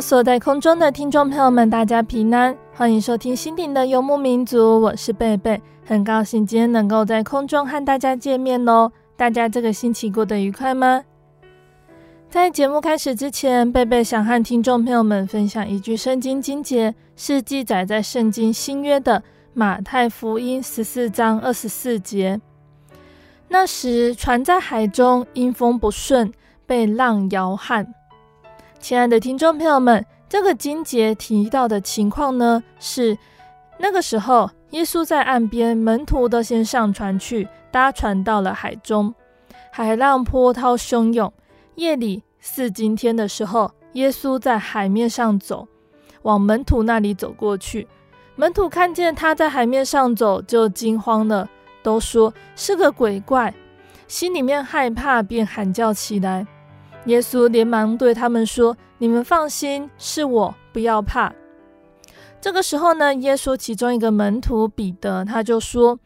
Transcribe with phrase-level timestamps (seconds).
[0.00, 8.90] 所在空中的听众朋友们，大家平安，欢迎收听心灵的游牧民族，我是贝贝，很高兴今天能够在空中和大家见面哦。
[9.16, 11.04] 大家这个星期过得愉快吗？
[12.30, 19.22] 在节目开始之前，贝贝想和听众朋友们分享一句圣经经节，是记载在圣经新约的
[19.54, 22.40] 马太福音十四章二十四节。
[23.48, 26.32] 那时，船在海中，因风不顺，
[26.66, 27.94] 被浪摇撼。
[28.80, 33.18] 亲爱的听众朋友们，这个金节提到的情况呢，是
[33.76, 39.12] 那个时候，耶稣在岸边，门徒都先上船去搭船到了海中，
[39.70, 41.32] 海浪波涛汹涌。
[41.74, 45.66] 夜里四更天的时候，耶稣在海面上走，
[46.22, 47.86] 往门徒那里走过去。
[48.36, 51.48] 门徒看见他在海面上走，就惊慌了，
[51.82, 53.52] 都说是个鬼怪，
[54.06, 56.46] 心里面害怕，便喊叫起来。
[57.06, 61.32] 耶稣连忙对他们说：“你们放心，是我，不要怕。”
[62.40, 65.98] 这个时候呢，耶稣其中一个门徒彼得他就说：“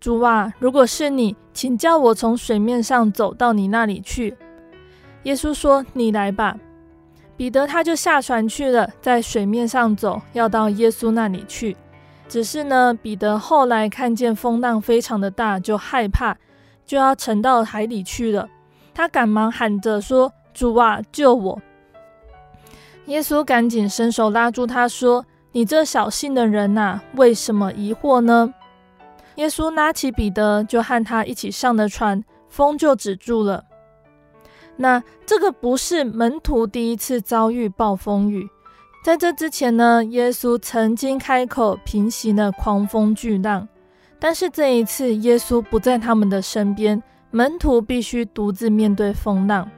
[0.00, 4.36] 主啊，如果是你，请叫我从水面上走到你那里去。”
[5.24, 6.56] 耶稣说：“你来吧。”
[7.36, 11.76] 彼得他就下船去了，在水面上走，要到耶稣那里去。
[12.28, 16.36] 只是呢，彼得后来看见风浪非常的大，就害怕，
[16.86, 18.48] 就要沉到海里去了。
[18.96, 21.60] 他赶忙喊着说：“主啊，救我！”
[23.04, 28.54] 耶稣赶紧伸手拉住他，说：“你这小信的人呐，为什么疑惑呢？”
[29.36, 33.64] 耶稣拉起彼得，就和他一起上了船，风就止住了。
[34.76, 38.48] 那这个不是门徒第一次遭遇暴风雨，
[39.04, 43.68] 在这之前呢，耶稣曾经开口平息了狂风巨浪，
[44.18, 47.02] 但是这一次耶稣不在他们的身边。
[47.36, 49.70] 门徒必须独自面对风浪。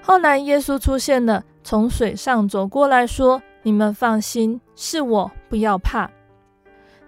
[0.00, 6.08] 后来，耶稣出现了，从水上走过来说：“你们放心，是我，不要怕。”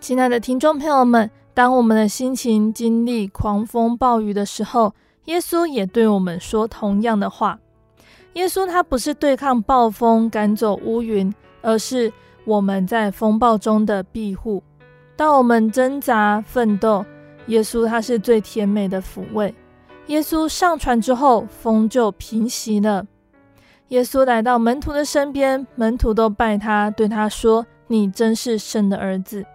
[0.00, 4.92] 亲爱的听众朋友们，当我们的心情经历狂风暴雨的时候，
[5.26, 7.56] 耶稣也对我们说同样的话。
[8.32, 11.32] 耶稣他不是对抗暴风、赶走乌云，
[11.62, 12.12] 而是
[12.44, 14.60] 我们在风暴中的庇护。
[15.14, 17.06] 当我们挣扎奋斗，
[17.46, 19.54] 耶稣他是最甜美的抚慰。
[20.10, 23.06] 耶稣上船之后，风就平息了。
[23.88, 29.46] 耶稣来到门徒的身边，门徒都拜他，对他说：“你真是神的儿子。”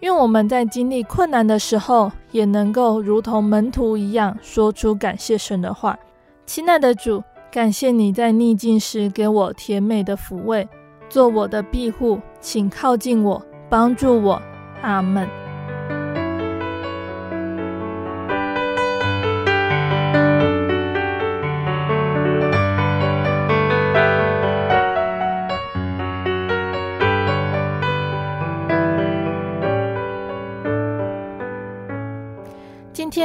[0.00, 5.98] 愿我们在经历困难的时候，也能够如同门徒一样，说出感谢神的话。
[6.46, 10.66] 亲爱的主，感谢你在逆境时给我甜美的抚慰，
[11.10, 14.40] 做我的庇护，请靠近我，帮助我。
[14.80, 15.43] 阿门。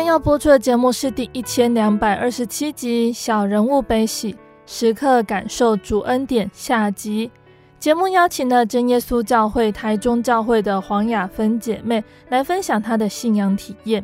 [0.10, 4.36] 要播出的节目是第一千两百二十七集《小人物悲喜，
[4.66, 7.30] 时刻感受主恩典》下集。
[7.78, 14.04] 节目邀请了真耶稣教会台中教会的黄雅芬姐妹来分享她的信仰体验。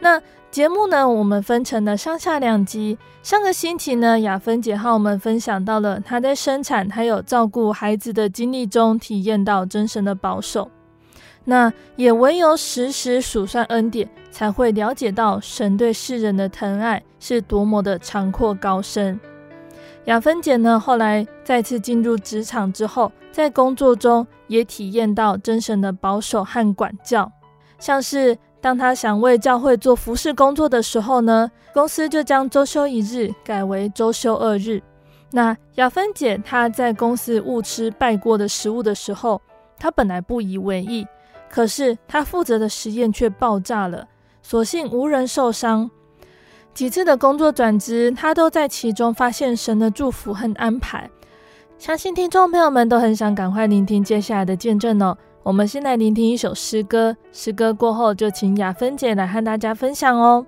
[0.00, 2.98] 那节目呢，我们分成了上下两集。
[3.22, 10.68] 上个星期呢，雅芬姐和我们分享到了她在生产还有照顾孩子的经历中体验到真神的保守。
[11.44, 19.18] 那也唯有时时数算恩典，才会了解到神对世人的疼爱是多么的长阔高深。
[20.04, 27.30] 雅芬姐呢，后来再次进入职场之后，在工作中也体验到真神的保守和管教。
[27.78, 34.82] 像是当她想为教会做服事工作的时候呢，公司就将周休一日改为周休二日。
[35.32, 39.40] 那雅芬姐她在公司误吃拜过的食物的时候，
[39.78, 41.06] 她本来不以为意，
[41.50, 44.06] 可是他负责的实验却爆炸了，
[44.40, 45.90] 所幸无人受伤。
[46.72, 51.10] 几次的工作转职，他都在其中发现神的祝福和安排。
[51.76, 55.18] 相信听众朋友们都很想赶快聆听接下来的见证哦。
[55.42, 60.46] 我们先来聆听一首诗歌，诗歌过后就请雅芬姐来和大家分享哦。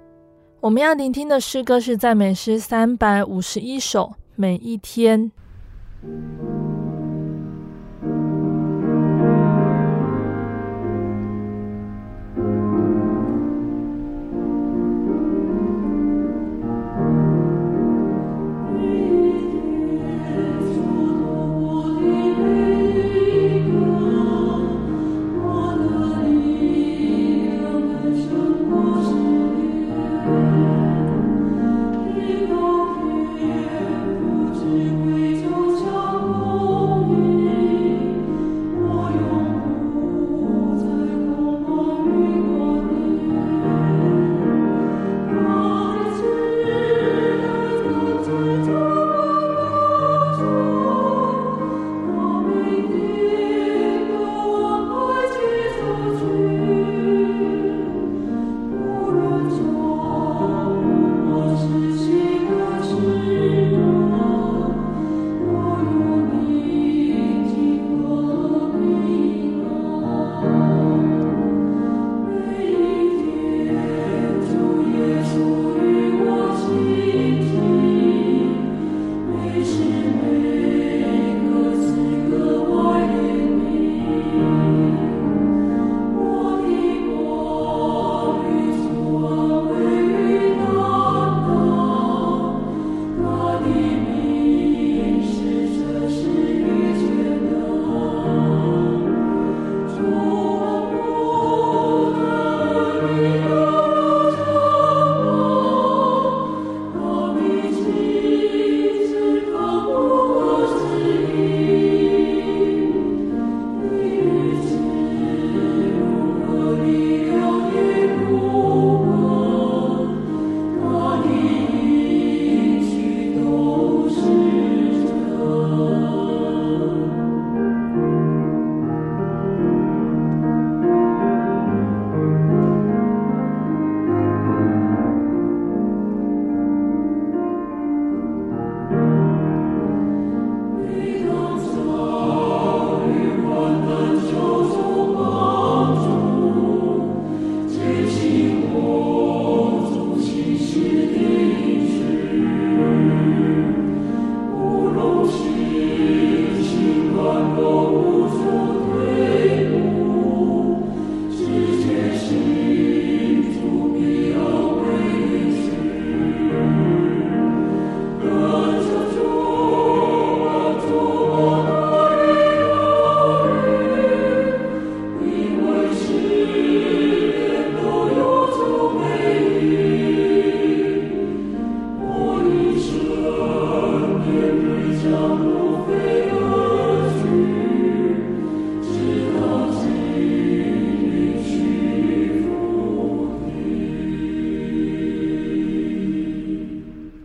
[0.61, 4.13] 我们要聆听的诗歌是赞美诗三百五十一首。
[4.35, 5.31] 每一天。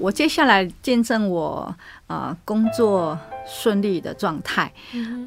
[0.07, 1.75] 我接下来见证我
[2.07, 4.71] 呃工作顺利的状态。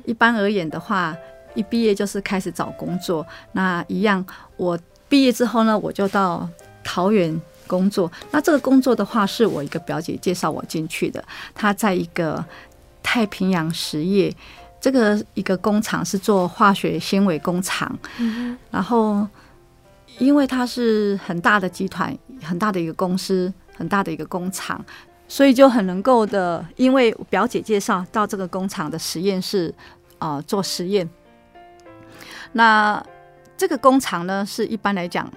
[0.07, 1.15] 一般而言的话，
[1.53, 3.27] 一毕业就是开始找工作。
[3.53, 4.25] 那一样，
[4.57, 6.49] 我毕业之后呢，我就到
[6.83, 8.11] 桃园工作。
[8.31, 11.23] 那这个工作的话，是我一个表姐介绍我进去的。
[11.55, 12.43] 她在一个
[13.03, 14.35] 太平洋实业，
[14.81, 17.99] 这个一个工厂是做化学纤维工厂。
[18.71, 19.29] 然后，
[20.19, 23.53] 因为它是很大的集团，很大的一个公司。
[23.81, 24.85] 很大的一个工厂，
[25.27, 29.75] 所以就很能够的，因为表姐介绍到这个工厂的实验室
[30.19, 31.09] 啊、做实验。
[32.53, 33.03] 那
[33.57, 35.33] 这个工厂呢，是一般来讲，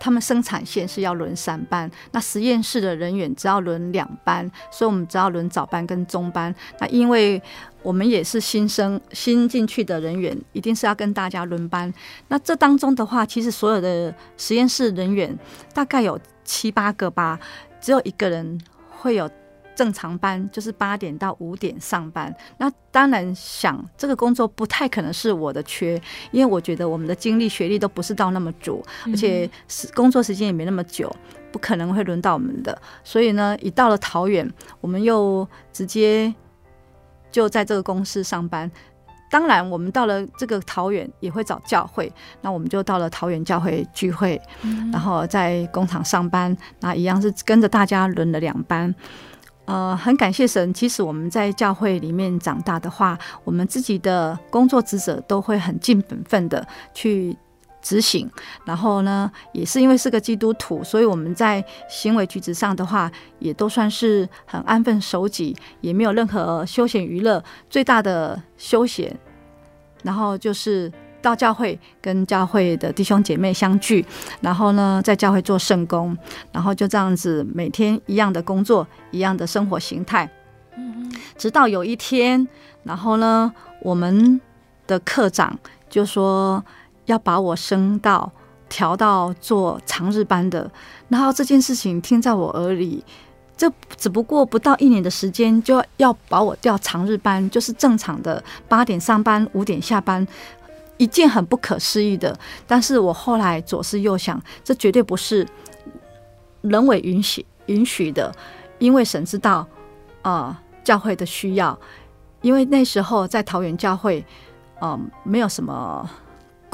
[0.00, 6.52] 他们生产线是要轮三班，那实验室的人员只要轮两班，所以我们只要轮早班跟中班。
[6.80, 7.40] 那因为
[7.84, 11.94] 我们也是新生新进去的人员，一定是要跟大家轮班。
[12.26, 15.38] 那这当中的话，其实所有的实验室人员
[15.72, 17.38] 大概有七八个吧，
[17.84, 19.30] 只有一个人会有。
[19.76, 26.00] 正常班就是八点到五点上班，那当然想这个工作不太可能是我的缺，
[26.30, 31.12] 因为我觉得我们的经历学历都不是到那么足，而且是工作时间也没那么久，
[31.50, 32.80] 不可能会轮到我们的。
[33.02, 34.48] 所以呢，一到了桃园，
[34.80, 36.32] 我们又直接
[37.32, 38.70] 就在这个公司上班。
[39.34, 44.40] 当然，我们到了这个桃园也会找教会，那我们就到了桃园教会聚会，
[44.92, 48.94] 然后在工厂上班，那一样是跟着大家轮了两班。
[49.64, 50.72] 呃，很感谢神。
[50.72, 57.36] 其实我们在教会里面长大的话，我们自己的工作职责都会很尽本分的去
[57.84, 58.28] 执行。
[58.64, 67.40] 然后呢，也是因为是个基督徒，所以我们在行为举止上的话，也都算是很安分守己，也没有任何休闲娱乐。
[67.70, 69.16] 最大的休闲，
[70.02, 70.90] 然后就是。
[71.24, 74.04] 到教会跟教会的弟兄姐妹相聚，
[74.42, 76.14] 然后呢，在教会做圣工，
[76.52, 80.30] 然后就这样子每天一样的工作，一样的生活形态。
[81.38, 82.46] 直到有一天，
[82.82, 83.50] 然后呢，
[83.80, 84.38] 我们
[84.86, 86.62] 的课长就说
[87.06, 88.30] 要把我升到
[88.68, 90.70] 调到做长日班的，
[91.08, 93.04] 然后这件事情听在我耳里，
[93.56, 100.26] 这只不过不到一年的时间，就要把我调长日班，就是正常的八点上班，五点下班。
[100.96, 105.44] 一件很不可思议的，但是我后来左思右想，这绝对不是
[106.60, 108.32] 人为允许允许的，
[108.78, 109.66] 因为神知道
[110.22, 111.76] 啊、教会的需要，
[112.42, 114.24] 因为那时候在桃园教会，
[114.80, 116.08] 嗯、没有什么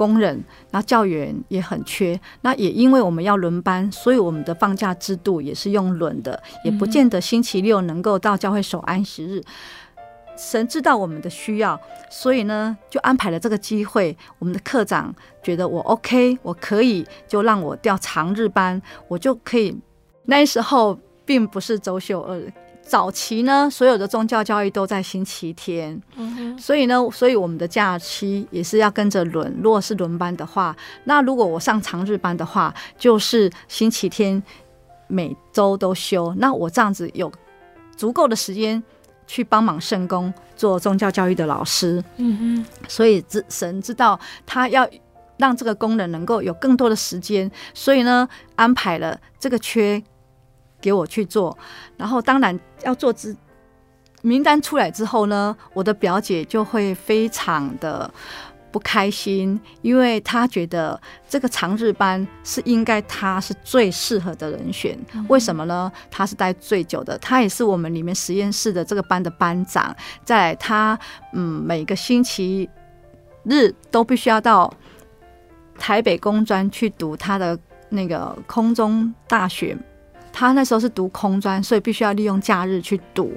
[0.01, 9.43] 工人，那教员也很缺，那也因为我们要轮班，所以我们的放假制度也是用轮的，也不见得星期六能够到教会守安息日。
[10.39, 11.79] 神知道我们的需要，
[12.09, 14.17] 所以呢，就安排了这个机会。
[14.39, 19.79] 我们的课长觉得我 OK，我可以，就让我调长日班，我就可以。
[20.25, 22.51] 那时候并不是周休二日，
[22.91, 29.61] 早期呢，所有的宗教教育都在星期天，嗯，所以呢，所以我们的假期也是要跟着轮。
[29.63, 34.43] 如果是轮班的话，那如果我上长日班的话，就是星期天
[35.07, 36.35] 每周都休。
[36.39, 37.31] 那我这样子有
[37.97, 38.83] 足够的时间。
[39.33, 44.85] 去帮忙圣工，做宗教教育的老师，嗯哼，所以神知道他要
[45.37, 50.03] 让这个工人能够有更多的时间，所以呢，安排了这个缺
[50.81, 51.57] 给我去做。
[51.97, 53.37] 然后当然要做之
[54.23, 58.11] 名单出来之后呢，我的表姐就会非常的。
[58.73, 64.97] 不开心，因为她觉得这个长日班是应该她是最适合的人选。
[65.27, 65.91] 为什么呢？
[66.09, 69.93] 她是待最久的，她也是我们里面实验室的这个班的班长。
[70.23, 70.97] 在她
[71.33, 72.71] 嗯，每个星期
[73.43, 74.73] 日都必须要到
[75.77, 77.59] 台北工专去读他的
[77.89, 79.77] 那个空中大学。
[80.33, 83.33] 他那时候是读空专，所以必须要利用假日去读。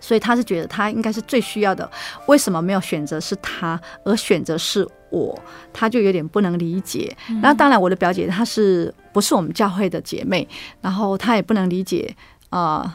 [0.00, 1.88] 所以他是觉得他应该是最需要的，
[2.26, 5.38] 为什么没有选择是他，而选择是我？
[5.72, 7.14] 他就有点不能理解。
[7.42, 10.46] 那当然，我的表姐她是不是我们教会的姐妹？
[10.80, 12.14] 然后她也不能理解
[12.48, 12.94] 啊、呃，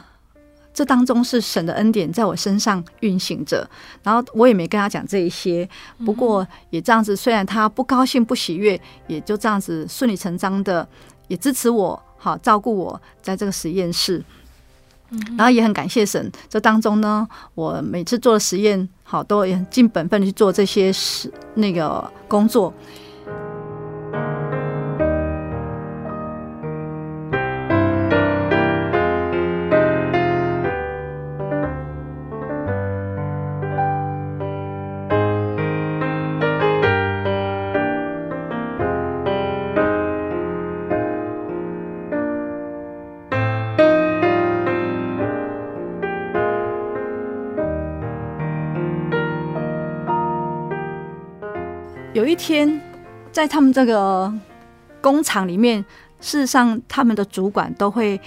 [0.72, 3.68] 这当中是神的恩典在我身上运行着。
[4.02, 5.68] 然后我也没跟他讲这一些，
[6.06, 10.88] 不过也这样子，虽然他不高兴、不喜悦，也就这样子顺理成章的
[11.28, 14.24] 也支持我，好照顾我在这个实验室。
[15.36, 22.72] 然后也很感谢神，这当中呢，我每次做的实验，好，都也尽本分的去做这些事，那个工作。
[52.34, 52.80] 一天，
[53.30, 54.32] 在他们这个
[55.00, 55.80] 工厂里面，
[56.20, 58.20] 事实上他们的主管都会，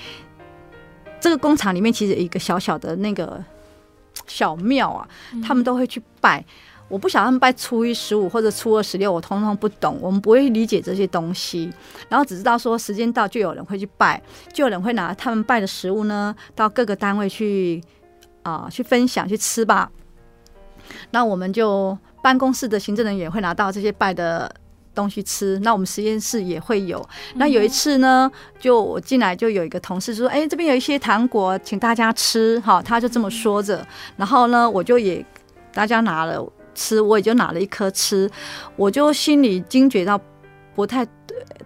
[1.20, 3.44] 这个工厂里面其实有一个小小的那个
[4.26, 5.06] 小庙啊，
[5.44, 6.42] 他们都会去拜。
[6.88, 11.70] 我不晓得他们拜初一十五或者初二十六，我通通不懂，我们不会理解这些东西。
[12.08, 14.22] 然后只知道说时间到就有人会去拜，
[14.54, 17.84] 就有人会拿他们拜的食物呢到各个单位去
[18.44, 19.92] 啊、呃、去分享去吃吧。
[21.12, 21.98] 那我们就。
[22.22, 24.52] 办公室的行政人员会拿到这些拜的
[24.94, 25.60] 东西吃。
[25.60, 27.08] 那我们实验室也会有。
[27.36, 33.86] 那有一次呢，就我进来就有一个同事说：“哎，这边有一些糖果，请大家吃。”哈，他就这么说着。
[34.16, 35.24] 然后呢，我就也
[35.74, 36.44] 大家拿了
[36.74, 38.30] 吃，我也就拿了一颗吃。
[38.76, 40.20] 我就心里惊觉到
[40.76, 41.06] 不太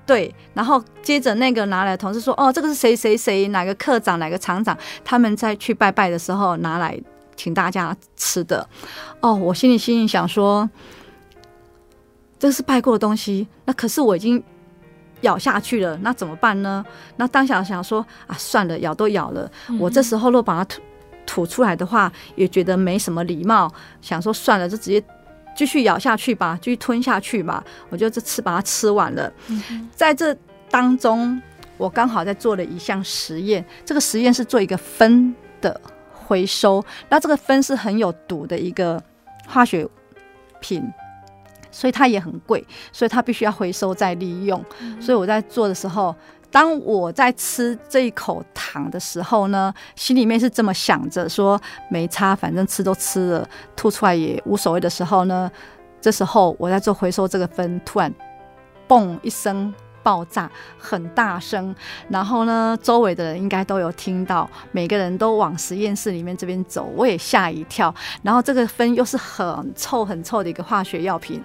[0.05, 0.33] 对。
[0.53, 6.99] 然后接着那个拿来的同事说：“哦，这个是谁谁谁哪个科长哪个厂长他们在去拜拜的时候拿来。”
[7.41, 8.69] 请大家吃的
[9.19, 10.69] 哦，我心里心里想说，
[12.37, 14.43] 这是拜过的东西，那可是我已经
[15.21, 16.85] 咬下去了，那怎么办呢？
[17.15, 20.81] 那当下想说啊，算了，咬都咬了，我这时候若把它吐
[21.25, 25.03] 吐出来的话，也觉得没什么礼貌，想说算了，就直接
[25.55, 27.63] 继续咬下去吧，继续吞下去吧。
[27.89, 29.33] 我就这次把它吃完了，
[29.95, 30.37] 在这
[30.69, 31.41] 当中，
[31.77, 35.81] 我刚好在做了一项实验，这个实验是做一个分的。
[36.31, 39.03] 回收，那这个酚是很有毒的一个
[39.45, 39.85] 化学
[40.61, 40.81] 品，
[41.69, 44.63] 所以它也很贵，所以它必须要回收再利用。
[45.01, 46.15] 所以我在做的时候，
[46.49, 51.59] 当我在吃这一口糖的时候呢，心里面是这么想着说
[51.89, 55.51] 没差，反正吃都吃了，吐出来也无所谓的时候呢，
[55.99, 58.13] 这时候我在做回收这个酚，突然
[58.87, 59.73] 嘣一声。
[60.03, 61.73] 爆炸很大声，
[62.09, 67.93] 然后呢，周围的人应该都有听到，每个人都往实验室里面这边走，我也吓一跳。
[68.23, 71.43] 然后这个分又是很臭很臭的一个化学药品，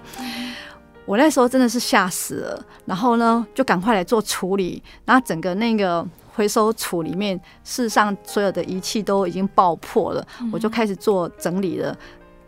[1.05, 2.65] 我那时候真的是吓死了。
[2.85, 4.83] 然后呢，就赶快来做处理。
[5.05, 11.97] 然后整个那个回收处里面，事实上所有的仪器都已经爆破了，我就开始做整理了。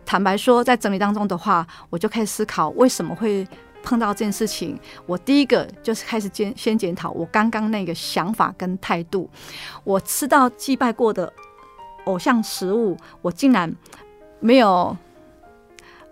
[0.07, 3.47] 坦白说，在整理当中的话，我就开始思考为什么会。
[3.83, 9.31] 碰到这件事情，我第一个就是开始检先检讨我刚刚那个想法跟态度。
[9.85, 11.33] 我吃到祭拜过的
[12.05, 13.75] 偶像食物，我竟然
[14.41, 14.95] 没有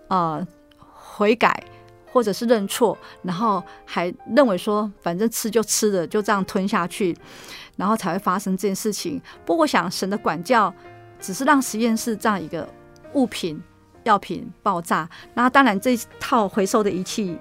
[0.07, 0.45] 呃
[0.93, 1.63] 悔改
[2.11, 7.15] 或者是认错，然后还认为说反正吃就吃了，就这样吞下去，
[7.75, 9.21] 然后才会发生这件事情。
[9.45, 10.73] 不过我想神的管教
[11.19, 12.67] 只是让实验室这样一个
[13.13, 13.61] 物品
[14.03, 17.37] 药品爆炸，那当然这套回收的仪器。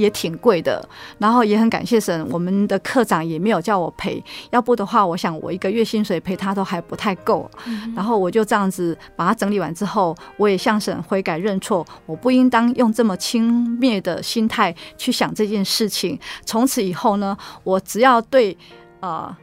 [0.00, 0.82] 也挺贵的，
[1.18, 7.48] 然后也很感谢神，我们的课长也没有叫我赔，要不的话，我想我一个月薪水赔他都还不太够。
[7.66, 16.18] 嗯、然后我就这样子把它整理完之后，我也向神悔改认错，我不应当用这么轻蔑的心态去想这件事情。
[16.46, 18.56] 从此以后呢，我只要对
[19.00, 19.36] 呃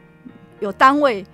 [0.58, 1.24] 有单位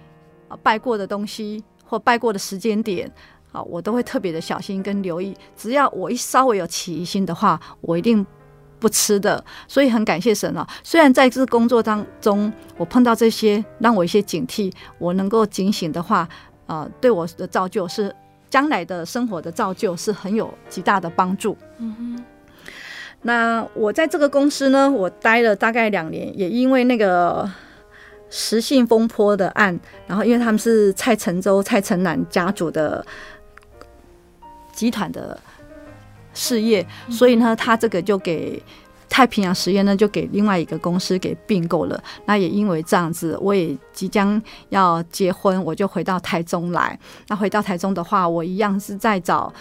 [0.63, 3.11] 拜过的东西或拜过的时间点
[3.53, 5.35] 啊，我都会特别的小心跟留意。
[5.57, 8.25] 只要我一稍微有起疑心的话，我一定。
[8.85, 10.69] 不吃的，所以很感谢神啊！
[10.83, 16.29] 虽然在这工作当中，我碰到这些，让我一些警惕，我能够警醒的话，
[16.67, 18.15] 呃，对我的造就是
[18.51, 21.57] 将来的生活的造就是很有极大的帮助。
[21.79, 22.25] 嗯哼。
[23.23, 27.51] 那我在这个公司呢，我待了大概两年，也因为那个
[28.29, 33.03] 食信风波的案，然后因为他们是蔡成洲、蔡成南家族的
[34.75, 35.41] 集团的。
[36.35, 38.63] 事业，所以呢，他这个就给
[39.09, 42.03] 太平洋实验呢，就给另外一个公司给并购了。
[42.27, 46.99] 那也因为这样子，我也即将要结婚，我就回到台中来。
[47.29, 49.53] 那回到台中的话，我一样是在找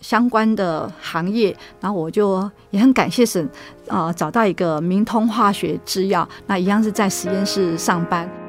[0.00, 1.54] 相关的行业。
[1.80, 3.44] 然后我就也很感谢神，
[3.88, 8.43] 啊、呃，找到一个明通化学制药，那一样是在实验室上班。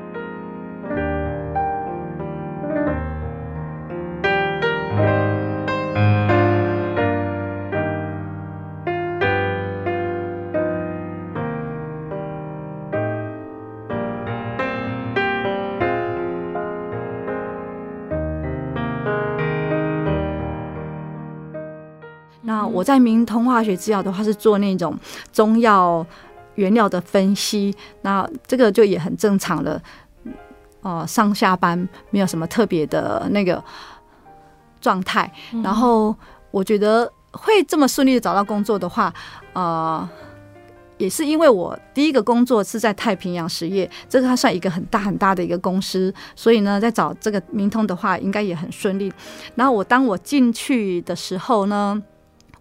[22.86, 24.96] 在明通化学制药的话是做那种
[25.34, 26.06] 中药
[26.54, 29.82] 原料的分析，那这个就也很正常了。
[30.82, 31.76] 哦、呃，上下班
[32.12, 33.62] 没有什么特别的那个
[34.80, 35.30] 状态。
[35.64, 36.16] 然后
[36.52, 39.12] 我觉得会这么顺利的找到工作的话，
[39.54, 40.08] 呃，
[41.00, 49.12] 也是因为我第一个工作是在太平洋实业，这个它算一个很大很大的一个公司，所以呢，在找这个明通的话，应该也很顺利。
[49.56, 52.00] 然后我当我进去的时候呢。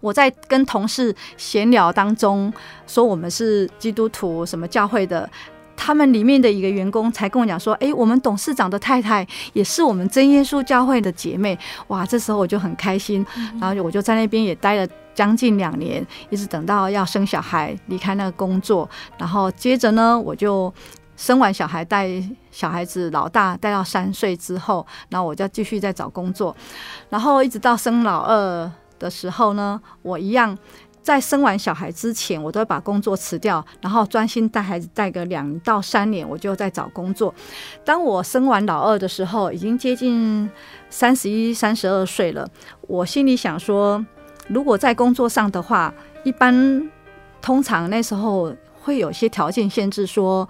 [0.05, 2.53] 我在跟同事闲聊当中
[2.85, 5.27] 说，我们是基督徒什么教会的，
[5.75, 13.25] 他们里面的一个员工才跟我讲说，哎，我们董事长的太太也是我们真耶稣教会的姐妹，哇，这时候我就很开心，
[13.59, 18.87] 然后我就在那边也待了将近两年，一直等到要生小孩离开那个工作，
[19.17, 20.71] 然后接着呢，我就
[21.17, 22.07] 生完小孩带
[22.51, 26.55] 小孩子老大带到三岁之后，然后我就继续在找工作，
[27.09, 28.71] 然后一直到生老二。
[29.05, 30.57] 的时候呢，我一样
[31.03, 37.31] 在生完小孩之前，我都会把工作辞掉，然后专心带孩子带个两到三年，我就在找工作。
[37.83, 40.49] 当我生完老二的时候，已经接近
[40.89, 42.49] 三十一、三十二岁了，
[42.81, 44.03] 我心里想说，
[44.47, 46.89] 如果在工作上的话，一般
[47.39, 50.49] 通常那时候会有些条件限制，说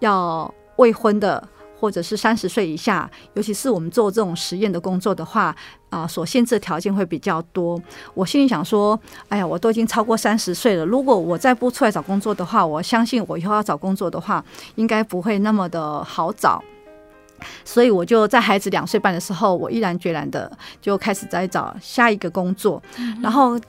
[0.00, 1.42] 要未婚的。
[1.84, 5.54] 或者是三十岁以下，尤其是我们做这种实验的工作的话，
[5.90, 7.78] 啊，所限制的条件会比较多。
[8.14, 14.42] 我心里想说，哎呀，我都已经超过三十岁了，如果我再不出来找工作的话，我相信我以后要找工作的话，
[14.76, 16.64] 应该不会那么的好找。
[17.66, 22.82] 所以我就在孩子两岁半的时候，我毅然决然的就开始在找下一个工作，
[23.22, 23.60] 然后。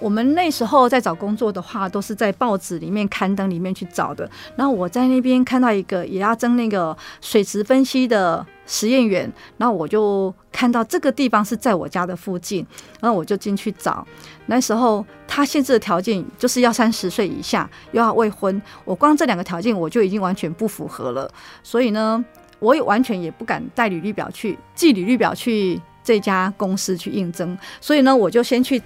[0.00, 4.28] 我们那时候在找工作的话，都是在报纸里面刊登里面去找的。
[4.54, 12.64] 然后我在那边看到一个也要征那个水质分析的实验员，然后我就看到这个地方是在我家的附近，
[13.00, 14.06] 然后我就进去找。
[14.46, 18.60] 那时候他限制的条件就是要三十岁以下，又要未婚。
[18.84, 21.28] 我光这两个条件我就已经完全不符合了，
[21.64, 22.24] 所以呢，
[22.60, 27.58] 我也完全也不敢带履历表去寄履历表去这家公司去应征。
[27.80, 28.80] 所以呢，我就先去。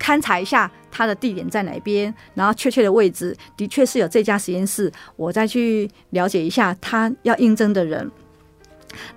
[0.00, 8.10] 勘察一下它的地点在哪边，然后确切的位置的确是有这家实验室，我再去了解一下他要应征的人。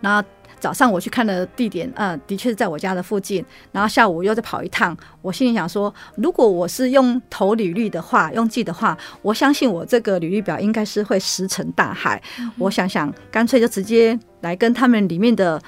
[0.02, 0.28] 然后
[0.60, 3.46] 早上我去看的地点，嗯，的确是在我家的附近。
[3.72, 12.20] 然后下午又再跑一趟，我心里想说，如果我是用投履历的话，用寄的话，我相信我这个履历表应该是会石沉大海。
[12.40, 15.62] 嗯、我想想，干脆就直接来跟他们里面的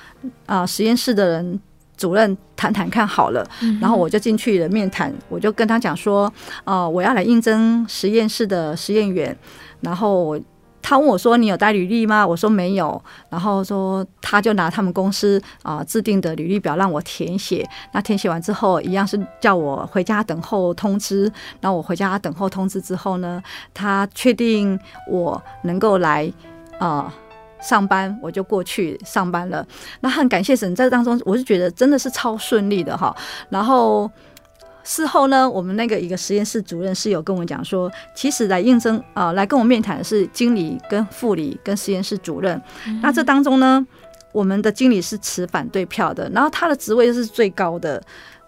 [0.48, 1.60] 啊、呃、实验室的人。
[2.00, 3.46] 主任谈谈看好了，
[3.82, 6.32] 然后我就进去了面谈，我就跟他讲说，
[6.64, 9.38] 呃，我要来应征实验室的实验员，
[9.82, 10.40] 然后
[10.82, 12.26] 他问我说，你有带履历吗？
[12.26, 24.80] 我说没有，然后说他就拿他们公司啊、呃、制定的履历表让我填写，那填写完之后，一样是叫我回家等候通知，然后我回家等候通知之后呢，他确定
[25.12, 26.32] 我能够来
[26.80, 27.12] 啊。
[27.12, 27.14] 呃
[27.62, 29.66] 上班我就过去上班了，
[30.02, 33.16] 那很感谢神，在当中我是觉得真的是超顺利的哈。
[33.50, 34.10] 然后
[34.84, 42.60] 事后呢，我们那个一个实验室主任是有跟我讲说，其实来应征啊、呃，来跟我面谈的是经理跟副理跟实验室主任。
[43.02, 43.86] 那这当中呢，
[44.32, 48.02] 我们的经理是持反对票的，然后他的职位是最高的。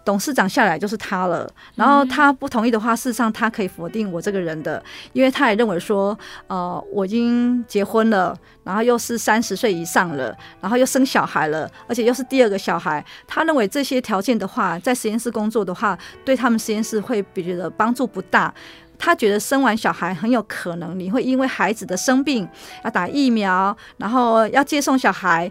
[0.04, 18.52] 董事长下来就是他了，然后他不同意的话，事实上他可以否定我这个人的，因为他也认为说，呃，我已经结婚了，然后又是三十岁以上了，然后又生小孩了，而且又是第二个小孩，他认为这些条件的话，在实验室工作的话，对他们实验室会比觉得帮助不大。
[18.98, 22.48] 他觉得生完小孩很有可能你会因为孩子的生病
[22.84, 25.50] 要打疫苗，然后要接送小孩，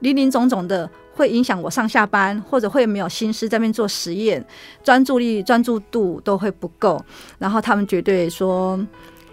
[0.00, 0.90] 林林总总的。
[1.14, 4.44] 会影响我上下班，或者会没有心思在那边做实验，
[4.82, 7.02] 专注力、专注度都会不够。
[7.38, 8.78] 然后他们绝对说，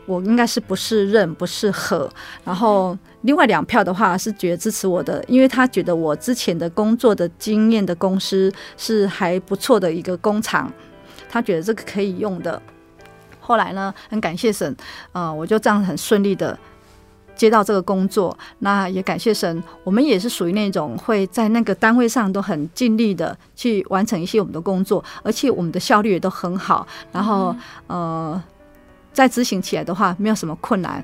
[0.05, 2.09] 我应该是不适任、不适合。
[2.43, 10.71] 然后另外两票的话是觉得支持我的，因为他觉得我之前的工作的经验的公司是还不错的一个工厂，
[11.29, 12.61] 他觉得这个可以用的。
[13.39, 14.75] 后来呢，很感谢神，
[15.13, 16.57] 呃，我就这样很顺利的。
[17.41, 26.85] 接到这个工作，那也感谢神，我们也是属于那种会在那个单位上都很尽力的去完成一些我们的工作，而且我们的效率也都很好。
[27.11, 27.55] 然后，
[27.87, 28.39] 呃，
[29.11, 31.03] 在执行起来的话，没有什么困难。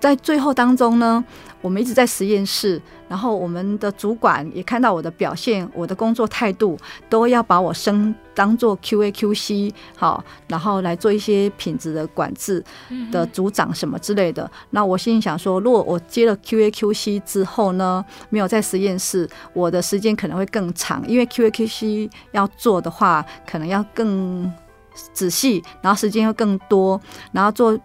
[0.00, 1.22] 在最后当中呢，
[1.60, 6.76] 我们一直在实验室，然后我们的主管也看到我的表现，我的工作态度，
[7.10, 12.64] 都要把我升当做 QA QC 好，然后来做一些品质的管制
[13.12, 14.50] 的组长什么之类的。
[14.70, 24.50] 那我心里想说，如果我接了 QA QC 之后呢，没有在实验室，我的时间可能会更长，因为 QA QC 要做的话，可能要更
[25.12, 26.98] 仔细，然后时间又更多，
[27.32, 27.78] 然后做。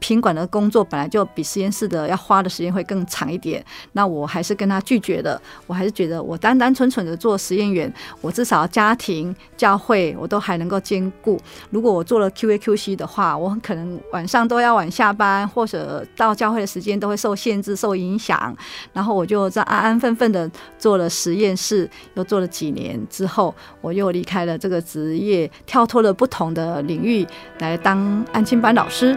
[0.00, 5.40] 品管的工作本来就比实验室的要花的时间会更长一点，那我还是跟他拒绝的。
[5.66, 11.38] 我还是觉得我单单纯纯的做实验员，我至少家庭、教会我都还能够兼顾。
[11.70, 18.56] 如果我做了 QA QC 的话，我可能晚上都要晚下班，或者到教会的时间都会受限制、受影响。
[18.92, 27.26] 然后我就这安安分分的做了实验室，又做了几年之后，我又离开了这个职业，跳脱了不同的领域
[27.58, 29.16] 来当安亲班老师。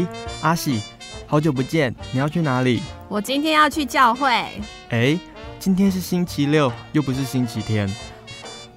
[0.00, 0.06] 咦，
[0.42, 0.80] 阿喜，
[1.26, 2.82] 好久不见，你要去哪里？
[3.08, 4.28] 我今天要去教会。
[4.90, 5.18] 哎。
[5.58, 7.86] 今天是星期六，又不是星期天。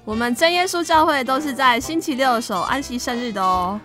[0.04, 3.80] 我们真耶稣教会都是在星期六守安息圣日的哦。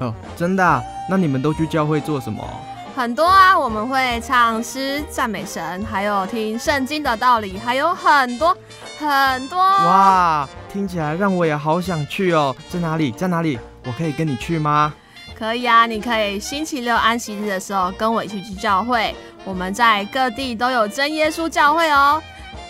[0.00, 0.82] 哦，真的啊？
[1.08, 2.46] 那你们都去教会做什么？
[2.94, 8.54] 很多啊，我们会唱诗赞美神，还有听圣经的道理，还有很多
[8.98, 9.56] 很多。
[9.58, 12.54] 哇，听起来让我也好想去哦。
[12.68, 13.10] 在哪里？
[13.12, 13.58] 在哪里？
[13.86, 14.92] 我可以跟你去吗？
[15.38, 19.14] 可以啊，你可以星期六安息日的时候跟我一起去教会。
[19.44, 22.20] 我们在各地都有真耶稣教会哦，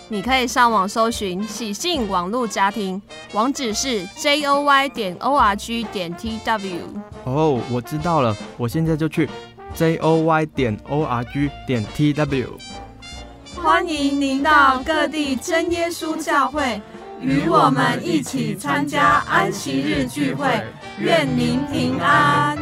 [0.08, 3.00] 你可以上网搜寻喜信网络家庭，
[3.32, 6.80] 网址是 j o y 点 o r g 点 t w。
[7.24, 9.26] 哦，我知道了，我现在就去
[9.74, 12.58] j o y 点 o r g 点 t w。
[13.56, 16.82] 欢迎您到各地真耶稣教会，
[17.22, 20.62] 与我们一起参加安息日聚会，
[21.00, 22.58] 愿您平安。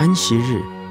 [0.00, 0.64] 安息日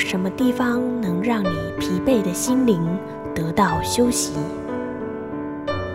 [0.00, 2.80] 什么地方能让你疲惫的心灵
[3.34, 4.32] 得到休息？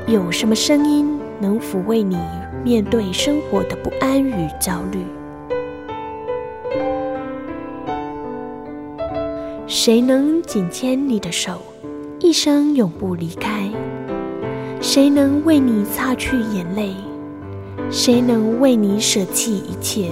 [0.07, 2.15] 有什么声音能抚慰你
[2.63, 4.99] 面对生活的不安与焦虑？
[9.65, 11.59] 谁能紧牵你的手，
[12.19, 13.69] 一生永不离开？
[14.79, 16.93] 谁能为你擦去眼泪？
[17.89, 20.11] 谁能为你舍弃一切？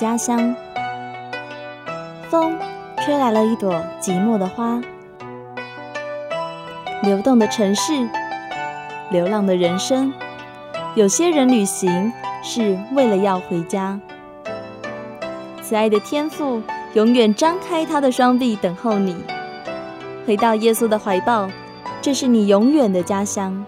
[0.00, 0.56] 家乡，
[2.30, 2.58] 风
[3.04, 4.80] 吹来了一朵寂寞的花。
[7.02, 8.08] 流动的城市，
[9.10, 10.10] 流浪的人生，
[10.94, 12.10] 有些人旅行
[12.42, 14.00] 是为了要回家。
[15.60, 16.62] 慈爱的天父
[16.94, 19.14] 永远张开他的双臂等候你，
[20.26, 21.46] 回到耶稣的怀抱，
[22.00, 23.62] 这是你永远的家乡。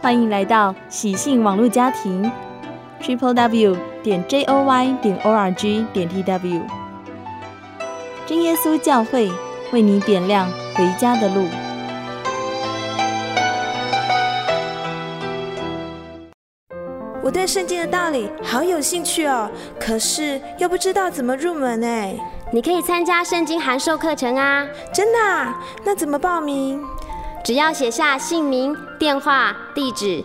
[0.00, 2.28] 欢迎来到喜信网络家庭。
[3.00, 6.60] Triple W 点 j o y 点 o r g 点 t w，
[8.26, 9.30] 真耶稣教会
[9.72, 11.46] 为你点亮回家的路。
[17.22, 21.86] 我对圣经的道理好有兴趣哦，可是又不知道怎么入门呢。
[22.50, 25.54] 你可以参加圣经函授课程啊，真的？
[25.84, 26.82] 那怎么报名？
[27.44, 30.24] 只要写下姓名、电话、地址。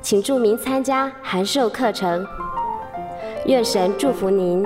[0.00, 2.24] 请注明参加函授课程。
[3.46, 4.64] 愿神祝福您。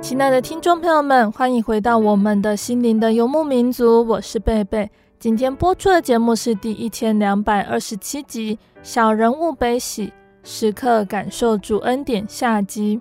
[0.00, 4.88] 亲爱的听众朋友们，欢迎回到我们的心灵的游牧民族，我是贝贝。
[5.18, 13.00] 今天播出的节目是第一千两百二十七集《小人物悲喜，时刻感受主恩典》下集。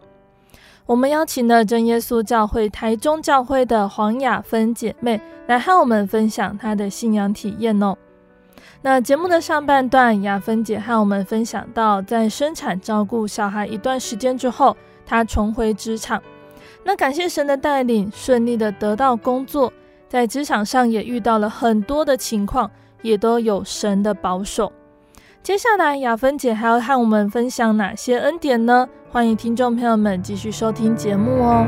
[0.86, 7.96] 我们邀请了真耶稣教会台中教会的黄雅芬姐妹来和我们分享她的信仰体验哦。
[8.82, 14.76] 那节目的上半段，雅芬姐和我们分享到，在生产照顾小孩一段时间之后，
[15.06, 16.22] 她重回职场。
[16.84, 19.72] 那感谢神的带领，顺利的得到工作，
[20.10, 22.70] 在职场上也遇到了很多的情况，
[23.04, 24.72] 也都有神的保守。
[25.44, 28.88] 接下来雅芬姐还要和我们分享哪些恩典呢？
[29.10, 31.66] 欢迎听众朋友们继续收听节目哦。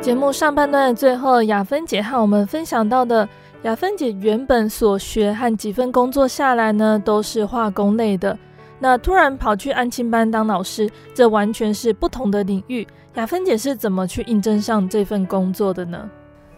[0.00, 3.28] 节目上半段的最后，雅芬姐和我们分享到的，
[3.64, 8.38] 雅芬姐原本所学和几份工作下来呢，都是化工类的。
[8.78, 12.86] 那突然跑去安亲班当老师，这完全是不同的领域。
[13.14, 16.10] 雅芬姐是怎么去应征上这份工作的呢？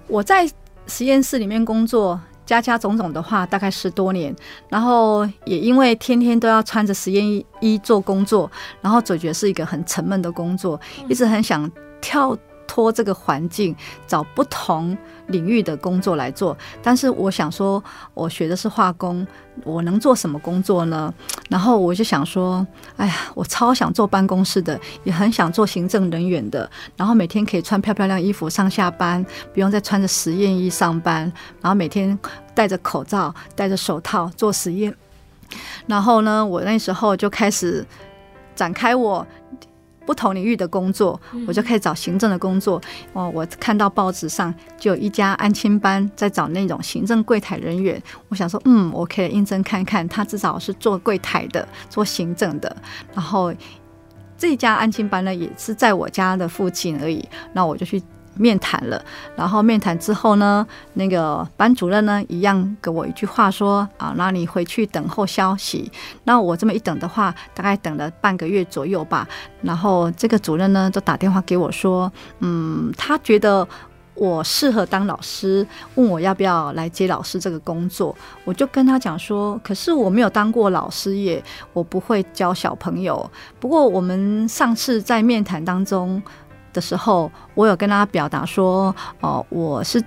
[0.08, 0.50] 我在
[0.88, 4.34] 实验室里面工作，加加种种的话，大概十多年。
[4.68, 7.24] 然后也因为天天都要穿着实验
[7.60, 12.36] 衣做工作，然后总觉得是一个很沉闷的工作，一直很想跳。
[12.66, 13.74] 脱这个环境，
[14.06, 14.96] 找不同
[15.28, 16.56] 领域的工作来做。
[16.82, 17.82] 但是我想说，
[18.14, 19.26] 我学的是化工，
[19.64, 21.12] 我能做什么工作呢？
[21.48, 26.68] 然后我就想说，哎呀，我超想做办公室的，也很想做行政人员的。
[26.96, 29.24] 然后每天可以穿漂漂亮衣服上下班，
[29.54, 31.32] 不用再穿着实验衣上班。
[31.60, 32.18] 然后每天
[32.54, 34.94] 戴着口罩、戴着手套做实验。
[35.86, 37.86] 然后呢，我那时候就开始
[38.54, 39.24] 展开我。
[40.06, 42.80] 不同领域的工作，我就开始找行政的工作。
[43.12, 48.00] 哦，我看到报纸上就有一家安亲班在找那种行政柜台人员。
[48.28, 52.74] 我想说，嗯，我可以应征看看，他至少是做柜台的，做行政的。
[53.12, 53.52] 然后
[54.38, 57.22] 这家安亲班呢，也是在我家的附近而已。
[57.52, 58.00] 那我就去。
[58.36, 59.02] 面谈了，
[59.34, 65.90] 然后面谈之后呢，那个班主任呢，一样给我一句话说啊，那你回去等候消息。
[66.24, 69.26] 那我这么一等的话，大概等了半个月左右吧。
[69.62, 73.66] 然后这个主任呢，就打电话给我说，嗯，他觉得
[74.14, 78.16] 我适合当老师，问我要不要来接老师这个工作。
[78.44, 83.30] 我就跟他讲说，可是我没有当过老师耶，我不会教小朋友。
[83.58, 86.22] 不过我们上次在面谈当中。
[86.76, 90.04] 的时候，我有跟他表达说，哦，我是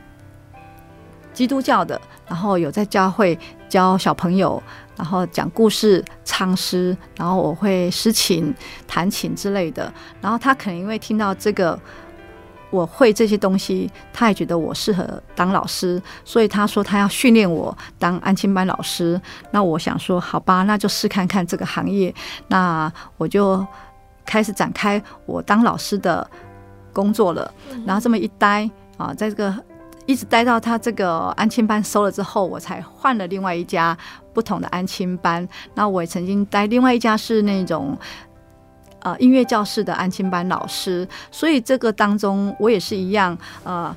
[1.33, 4.61] 基督教的，然后有在教会教小朋友，
[4.95, 8.53] 然后讲故事、唱诗，然后我会诗琴、
[8.87, 9.91] 弹琴之类的。
[10.21, 11.79] 然后他可能因为听到这个
[12.69, 19.19] 我会这些东西，他也觉得我适合当老师，所以他说他要训练我当安亲班老师。
[19.51, 22.13] 那我想说，好吧，那就试看看这个行业。
[22.47, 23.65] 那我就
[24.25, 26.29] 开始展开我当老师的。
[26.99, 27.49] 工作了，
[27.85, 29.53] 然后这么一待啊，在这个
[30.05, 33.97] 一直待到他这个安亲班收了之后，我才换了另外一家
[34.33, 35.47] 不同的安亲班。
[35.75, 37.97] 那我也曾经待另外一家是那种
[38.99, 43.95] 呃音乐教室的安亲班老师，所以这个当中我也是一样呃，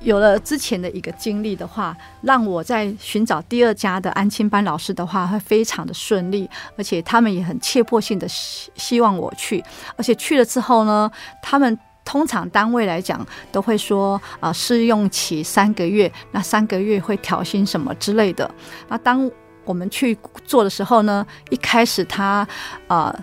[0.00, 9.64] 有了之前的一个经历的话，让我在寻找第二家的安亲班老师的话会非常的顺利，而且他们也很切迫性的希希望我去，
[9.96, 11.10] 而且去了之后呢，
[11.40, 11.78] 他们。
[12.04, 18.48] 通常单位来讲都会说啊，试用期三个月，那三个月会调薪什么之类的。
[18.88, 19.30] 那当
[19.64, 22.46] 我们去做的时候呢，一开始他
[22.86, 23.14] 啊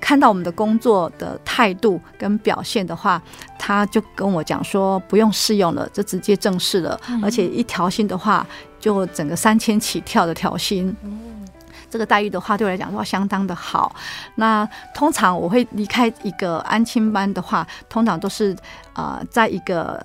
[0.00, 3.20] 看到我们的工作的态度跟表现的话，
[3.58, 8.46] 他就跟我讲说不用试用了，就直接正式了，嗯、而且一调薪的话
[8.78, 10.94] 就整个三千起跳的调薪。
[11.96, 13.96] 这个待遇的话，对我来讲的话相当的好。
[14.34, 18.54] 那通常我会离开一个安亲班的话，通常都是
[18.92, 20.04] 呃，在一个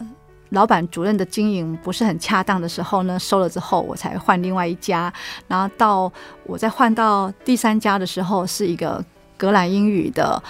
[0.51, 5.13] 老板主任的经营不是很恰当的时候呢，收了之后我才换另外一家。
[5.49, 6.09] 然后到
[6.43, 9.03] 我再换到第三家的时候，是一个
[9.35, 10.41] 格兰英语的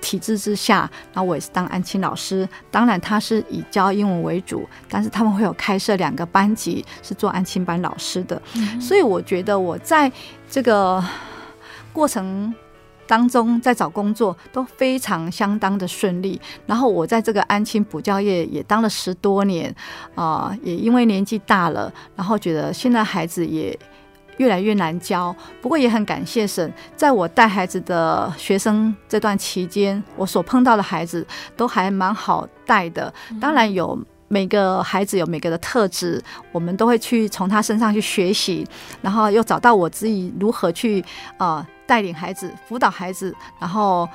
[0.00, 2.48] 体制之下，然后我也是当安亲老师。
[2.70, 8.40] 当然他是以教英文为主，但是他们会有开设两个班级是做安亲班老师的。
[8.54, 10.10] 嗯、所以我觉得我在
[10.52, 11.02] 这个
[11.94, 12.54] 过程
[13.06, 16.38] 当中，在找工作都非常相当的顺利。
[16.66, 19.74] 然后我在这个安亲补教业也当了十多年，
[20.14, 23.78] 啊、也因为年纪大了，然后觉得现在孩子也。
[24.38, 31.24] 越来越难教，不过也很感谢神，在我带孩子的学生这段期间，我所碰到的孩子
[31.54, 33.12] 都还蛮好带的。
[33.38, 33.96] 当然有
[34.32, 36.18] 每个孩子有每个的特质，
[36.52, 38.66] 我们都会去从他身上去学习，
[39.02, 41.04] 然后又找到我自己如何去
[41.36, 44.08] 呃带领孩子、辅导孩子，然后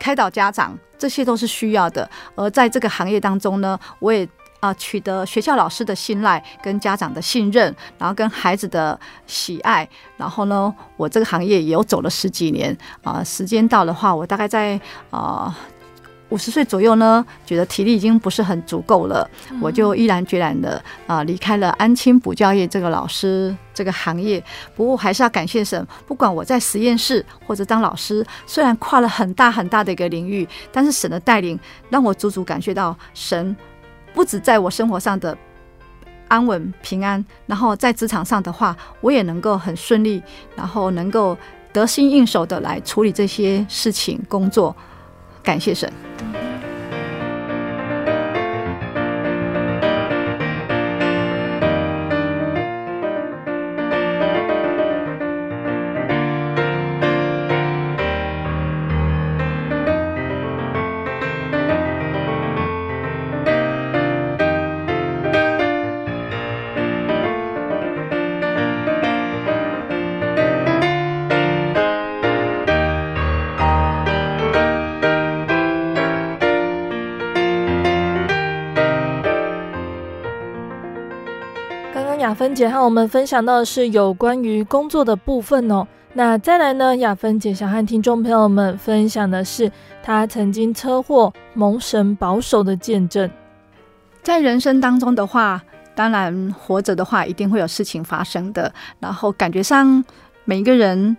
[0.00, 2.10] 开导家长，这些都是需要的。
[2.34, 4.28] 而在这个行业当中呢，我也。
[4.62, 13.24] 啊，取得学校老师的信赖，跟家长的信任，然后跟孩子的喜爱，然后呢，我这个行业也有走了十几年啊。
[13.24, 14.80] 时间到的话，我大概在
[15.10, 15.52] 啊
[16.32, 19.28] 五十岁左右呢，觉得体力已经不是很足够了，
[19.60, 24.42] 我就毅然决然的啊离开了安亲补教业这个老师这个行业。
[24.74, 31.60] 不过还是要感谢神，不管我在实验室或者当老师，虽然跨了很大很大的一个领域，但是神的带领
[31.90, 33.54] 让我足足感觉到神。
[34.14, 35.36] 不止在我生活上的
[36.28, 40.22] 安稳平安，然后在职场上的话，我也能够很顺利，
[40.56, 41.36] 然后能够
[41.74, 44.74] 得心应手的来处理这些事情工作，
[45.42, 45.90] 感谢神。
[82.54, 85.86] 姐和我们分享到的是有关于工作的部分哦。
[86.12, 86.96] 那再来呢？
[86.96, 89.70] 雅芬姐想和听众朋友们分享的是
[90.02, 93.30] 她曾经车祸蒙神保守的见证。
[94.22, 95.62] 在人生当中的话，
[95.94, 98.72] 当然活着的话，一定会有事情发生的。
[99.00, 100.04] 然后感觉上
[100.44, 101.16] 每一个人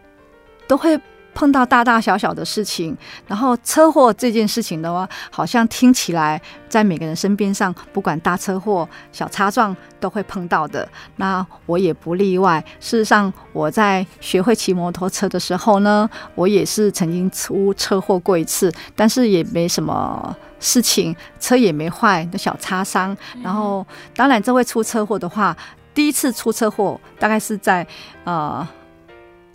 [0.67, 0.99] 都会。
[1.33, 2.95] 碰到大大小小的事情，
[3.27, 10.87] 然后车祸这件事情的话，好像听起来在每个人身边上，不管大车祸、小擦撞都会碰到的。
[11.17, 12.63] 那我也不例外。
[12.79, 23.15] 事实上，我在学会骑摩托车的时候呢，我也是曾经出车祸过一次，但是也没什么事情，车也没坏，的小擦伤。
[23.41, 25.55] 然后，当然这会出车祸的话，
[25.93, 27.85] 第一次出车祸大概是在
[28.23, 28.67] 呃。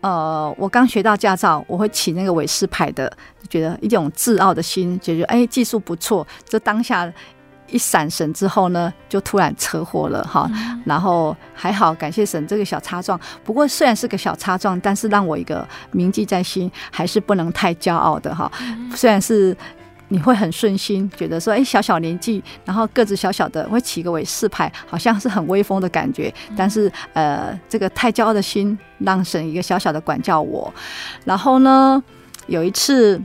[0.00, 3.12] 呃，我刚学到驾照，我会骑那个韦斯牌的，
[3.48, 6.26] 觉得一种自傲的心，觉得哎技术不错。
[6.48, 7.12] 这当下
[7.68, 10.50] 一闪神之后呢，就突然车祸了哈。
[10.84, 13.18] 然后还好，感谢神这个小擦撞。
[13.44, 18.50] 不过虽然是个小擦撞，但是让我一个铭记在心，还是不能太骄傲的哈。
[18.94, 19.56] 虽然是。
[20.08, 26.32] 你会很顺心，觉得说，哎，小小年纪，然后个子小小的，会起个尾四排，好像是很威风的感觉。
[26.56, 30.72] 但是，呃，这个太骄傲的心，让神一个小小的管教我。
[31.24, 32.02] 然后呢，
[32.46, 33.20] 有一次，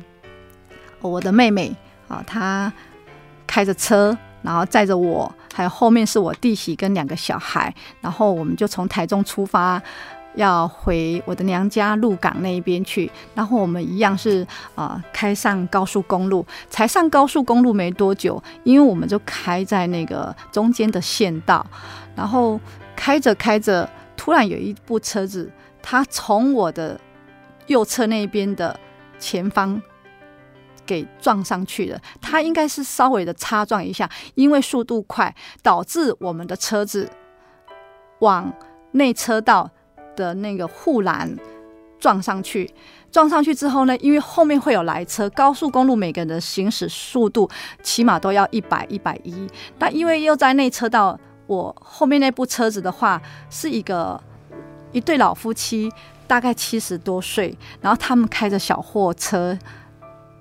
[0.99, 1.73] 我的妹妹
[2.07, 2.71] 啊，她
[3.47, 9.81] 开着车，然后载着我，还有后面是我弟媳跟两个小孩，然后我们就从台中出发。
[10.35, 21.65] 要回我的娘家鹿港那一边去，然后我们一样是啊、开上高速公路，才上高速公路没多久，因为我们就开在那个中间的县道，
[22.15, 22.59] 然后
[22.95, 26.99] 开着开着，突然有一部车子，它从我的
[27.67, 28.79] 右侧那边的
[29.19, 29.79] 前方
[30.85, 37.09] 给撞上去了，它应该是稍微的擦撞一下，因为速度快，导致我们的车子
[38.19, 38.51] 往
[38.93, 39.69] 内车道。
[40.15, 41.35] 的那个护栏
[41.99, 42.69] 撞上去，
[43.11, 47.49] 撞上去之后呢，因为后面会有来车，高速公路每个人的行驶速度
[47.81, 49.47] 起码都要一百一百一。
[49.79, 54.21] 那因为又在内车道，我后面那部车子的话是一个
[54.91, 55.91] 一对老夫妻。
[56.25, 59.55] 大概七十多岁，然后他们开着小货车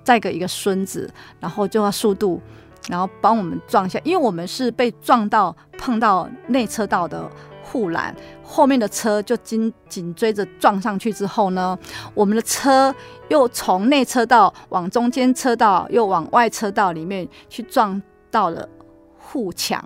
[0.01, 2.41] 载个一个孙子，然后就要速度，
[2.87, 7.29] 然后帮我们撞一下，因为我们是被撞到碰到内车道的
[7.73, 11.75] 护栏，后面的车就紧紧追着撞上去之后呢，
[12.13, 12.93] 我们的车
[13.29, 17.99] 又从内车道往中间车道又往外车道里面去撞
[18.29, 18.69] 到了
[19.17, 19.83] 护墙。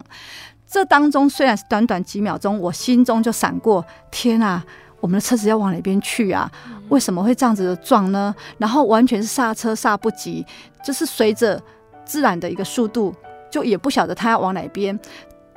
[0.68, 4.62] 这当中虽然是短短几秒钟，我心中就闪过：天啊，
[5.00, 6.52] 我们的车子要往哪边去啊？
[6.90, 8.36] 为什么会这样子的撞呢？
[8.58, 10.46] 然后完全是刹车刹不及，
[10.84, 11.58] 就是随着
[12.04, 13.16] 自然的一个速度，
[13.50, 15.00] 就也不晓得它要往哪边。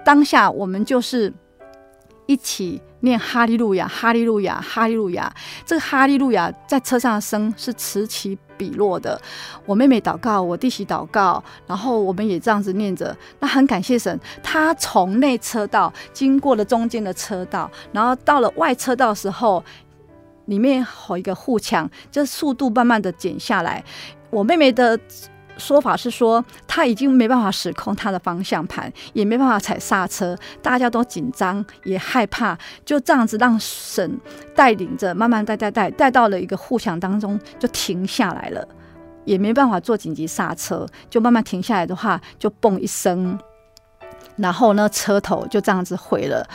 [0.05, 1.35] 当下我们就是。
[2.31, 5.35] 一起念哈利路亚，哈利路亚，哈利路亚。
[5.67, 9.21] 这个哈利路亚在车上的声是此起彼落的。
[9.67, 13.17] 我妹妹祷告，我弟媳祷告，然后我们也这样子念着。
[13.41, 19.65] 那很感谢神，他从内车道经过了中间的车道，然后到了外车道的时候，
[20.45, 23.83] 里面好一个护墙，就速度慢慢的减下来。
[24.31, 24.97] 我妹妹的。
[25.61, 34.19] 说法是说，他已经没办法使控他的方向盘，也没办法踩刹车，大家都紧张也害怕，就这样子让沈
[34.57, 38.67] 带领着，慢慢带带带带到了一个互相当中，就停下来了，
[39.25, 43.39] 也没办法做紧急刹车，就慢慢停下来的话，就嘣一声。
[44.41, 46.47] 然后呢，车头就这样子毁了。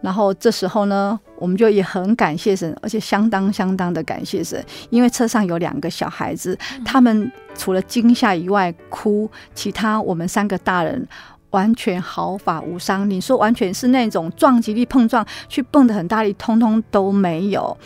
[0.00, 11.06] 然后这时候呢，我们就也很感谢神，而且相当相当的感谢神，因为车上有两个小孩子，他们除了惊吓以外哭，其他我们三个大人
[11.50, 13.08] 完全毫发无伤。
[13.08, 17.76] 你说完全是那种撞击力碰撞，去蹦的很大力，通通都没有。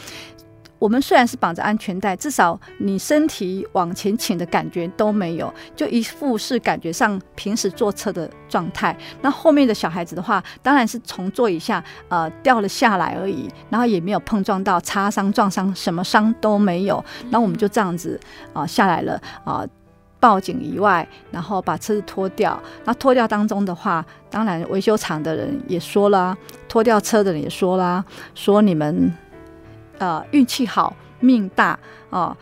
[0.84, 8.94] 我们虽然是绑着安全带，至少你身体往前倾的感觉都没有，就一副是感觉上平时坐车的状态。
[9.22, 17.02] 那后面的小孩子的话，当然是从座椅下呃掉了下来而已，然后也没有碰撞到擦伤、撞伤，什么伤都没有。
[17.30, 18.20] 然后我们就这样子
[18.52, 19.68] 啊、呃、下来了啊、呃，
[20.20, 22.62] 报警以外，然后把车子拖掉。
[22.84, 26.36] 那拖掉当中的话，当然维修厂的人也说了，
[26.68, 28.04] 拖掉车的人也说了，
[28.34, 29.10] 说你们。
[29.98, 31.78] 呃，运气好，命大
[32.10, 32.36] 啊、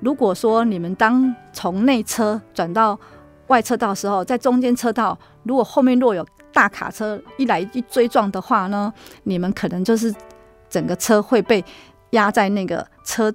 [0.00, 2.98] 如果说你们当从内车转到
[3.46, 8.92] 外车道的时候，在中间车道，如果后面若有大卡车一来一追撞的话呢，
[9.24, 10.14] 你们可能就是
[10.68, 11.64] 整个车会被
[12.10, 13.32] 压在那个车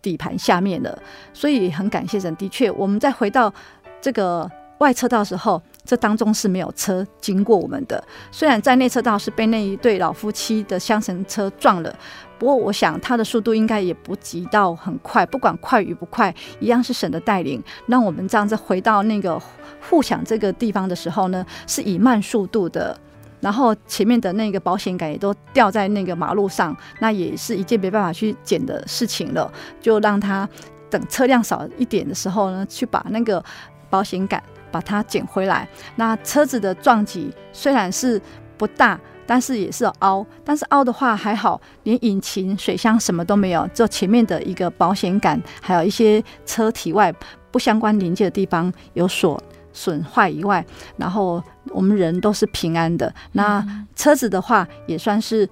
[0.00, 0.96] 底盘下面的。
[1.32, 3.52] 所以很感谢神，的确，我们再回到
[4.00, 5.62] 这个外车道时候。
[5.84, 11.98] 这当中是没有车经过我们的，虽然在内车道是被那一对老夫妻的厢型车撞了，
[12.38, 19.40] 不过我想他的速度应该也不急到很快，不管快与不快，一样是神的带领，让我们这样子回到那个
[19.80, 22.98] 护墙这个地方的时候呢，是以慢速度的，
[23.40, 30.48] 然后前面的那个保险杆也都掉在那个马路上，那也是一件没办法去捡的事情了，就让他
[30.88, 33.44] 等车辆少一点的时候呢，去把那个
[33.90, 34.42] 保险杆。
[34.70, 35.66] 把它捡回来。
[35.96, 38.20] 那车子的撞击虽然是
[38.58, 40.24] 不大，但是也是有凹。
[40.42, 47.14] 但是凹的话还好，连引擎、水箱什么都没有，就前面的一个保险杆，还有一些车体外
[47.50, 49.38] 不相关连接的地方有所
[49.74, 50.64] 损坏以外，
[50.96, 53.14] 然后我们人都是平安的。
[53.32, 53.62] 那
[53.94, 55.46] 车子的话也算是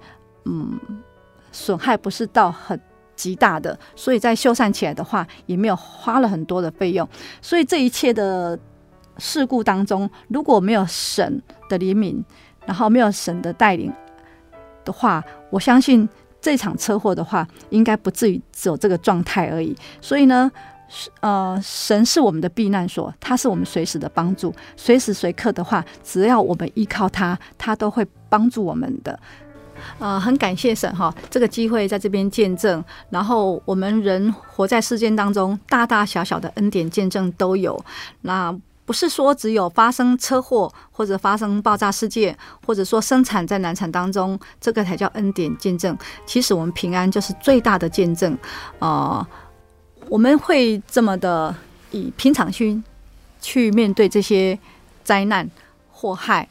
[0.45, 0.79] 嗯
[1.51, 2.79] 损害不是到很
[3.15, 7.07] 极大的，所以在修缮起来的话也没有花了很多的费用。
[7.41, 8.57] 所以这一切的。
[9.19, 12.23] 事故当中，如果没有神的怜悯，
[12.67, 13.91] 然后没有神的带领
[14.85, 16.07] 的话，我相信
[16.39, 19.75] 这场车祸的话，应该不至于只有这个状态而已。
[19.99, 20.51] 所以呢，
[21.21, 29.17] 呃，神是我们的避难所，他是我们随时的帮助，随时随刻的话，只要我们依靠他，他都会帮助我们的。
[29.99, 32.83] 呃，很感谢神哈，这个机会在这边见证。
[33.11, 37.79] 然后我们人活在世间当中，大大小小的恩典见证都有。
[38.21, 38.51] 那
[38.87, 42.35] 不是说只有发生车祸或者发生爆炸事件，
[42.65, 45.95] 或者说生产在难产当中，这个才叫恩典见证。
[46.25, 48.37] 其实我们平安就是最大的见证。
[48.79, 49.27] 呃，
[50.07, 51.53] 我们会这么的
[51.91, 52.81] 以平常心
[53.41, 54.57] 去面对这些
[55.03, 55.45] 灾难
[55.91, 56.47] 祸害，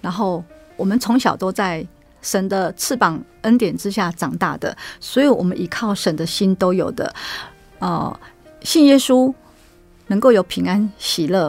[0.00, 0.42] 然后
[0.76, 1.86] 我们从小都在
[2.20, 7.14] 神的翅膀恩典之下长大的，所以我们依靠神的心都有的。
[7.78, 8.20] 呃，
[8.62, 9.32] 信耶稣
[10.08, 11.48] 能够有平安喜乐。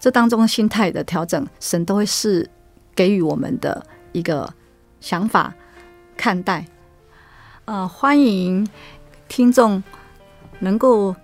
[0.00, 2.48] 这当中心态的调整，神都会是
[2.96, 4.52] 给予我们的一个
[5.00, 5.54] 想法
[6.16, 6.64] 看待。
[7.66, 8.66] 呃，欢迎
[9.28, 9.80] 听众
[10.58, 11.14] 能够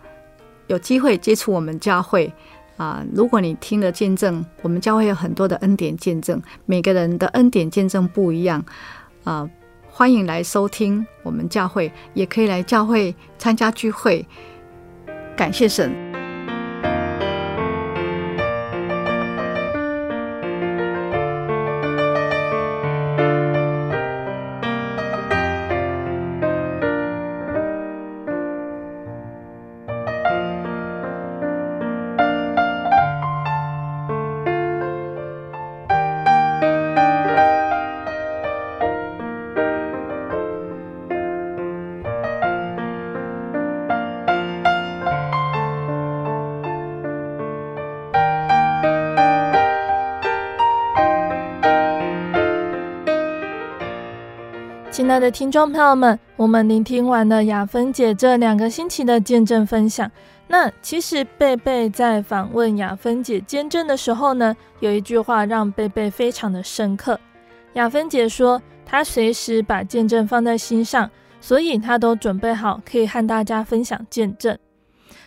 [0.69, 2.33] 有机会接触我们教会
[2.77, 8.61] 啊，如果你听了见证，我们教会有很多的恩典见证，每个人的恩典见证不一样
[9.25, 9.51] 啊，呃。
[9.89, 14.27] 欢迎来收听我们教会，也可以来教会参加聚会。
[15.35, 16.06] 感谢神。
[55.27, 60.09] 的听众朋友们，我们聆听完了雅芬姐这两个星期的见证分享。
[60.47, 67.19] 那其实贝贝在访问雅芬姐见证的时候呢，有一句话让贝贝非常的深刻。
[67.73, 71.11] 雅芬姐说，她随时把见证放在心上，
[71.41, 74.57] 所以她都准备好可以和大家分享见证。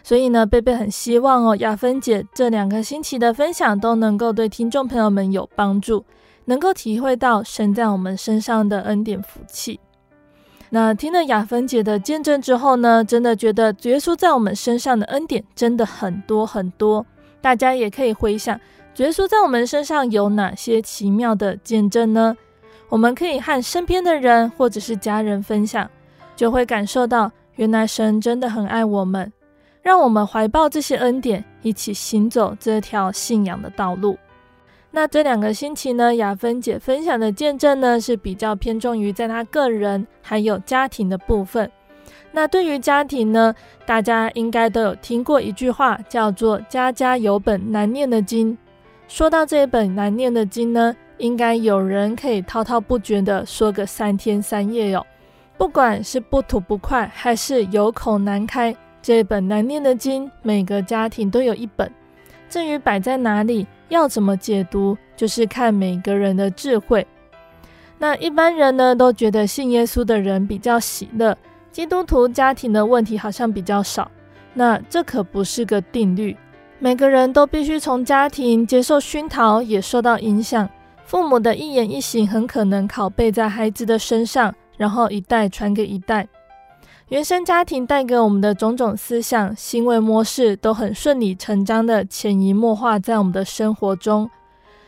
[0.01, 6.05] 所以呢，贝贝很希望哦，雅芬姐这两个星期的分享都能够对听众朋友们有帮助。
[6.45, 9.77] 能够体会到神在我们身上的恩典福气。
[10.71, 17.05] 那听了雅芬姐的见证之后呢，真的觉得主耶稣在我们身上的恩典真的很多很多。
[17.41, 18.59] 大家也可以回想，
[18.93, 22.37] 主耶稣在我们身上有哪些奇妙的见证呢？
[22.87, 25.89] 我们可以和身边的人或者是家人分享，
[26.35, 29.31] 就会感受到原来神真的很爱我们，
[29.81, 34.17] 让我们怀抱这些恩典，一起行走这条信仰的道路。
[34.91, 41.69] 那这两个星期呢，雅芬姐分享的见证呢，是比较偏重于在她个人还有家庭的部分。
[42.31, 43.53] 那对于家庭呢，
[43.85, 48.57] 大家应该都有听过一句话，叫做“家家有本难念的经”。
[49.07, 55.05] 说到这一本难念的经呢，应该有人可以滔滔不绝地说个三天三夜哟。
[55.57, 61.91] 不管是不吐不快，还是有口难开，这本难念的经，每个家庭都有一本。
[62.47, 67.05] 至于摆在哪里，要怎么解读，就是看每个人的智慧。
[67.97, 71.37] 那一般人呢，都觉得信耶稣的人比较喜乐，
[71.71, 74.09] 基督徒家庭的问题好像比较少。
[74.53, 76.35] 那这可不是个定律，
[76.79, 80.67] 每个人都必须从家庭接受熏陶，也受到影响。
[81.03, 86.27] 父母的一言一行很可能拷贝在孩子的身上，然后一代传给一代。
[87.09, 94.29] 原生家庭带给我们的种种思想、行为模式，都很顺理成章的潜移默化在我们的生活中。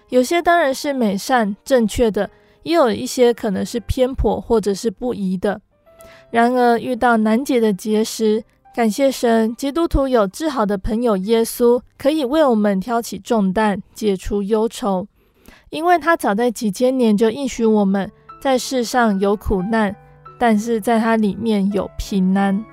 [0.09, 2.29] 有些当然是美善、正确的，
[2.61, 5.59] 也有一些可能是偏颇或者是不宜的。
[6.29, 8.43] 然而遇到难解的结时，
[8.75, 15.07] 感谢神，基督徒有至好的朋友耶稣，可以为我们挑起重担，解除忧愁，
[15.71, 19.95] 因为他早在几千年就应许我们在世上有苦难。
[20.41, 22.65] 但是在它里面有平安。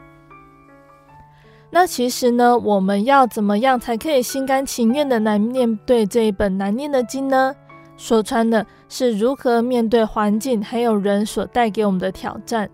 [1.69, 7.55] 那其实呢，我们要怎么样才可以心甘情愿的来面对这一本难念的经呢？
[7.99, 12.71] 说穿了，是如何面对环境还有人所带给我们的挑战。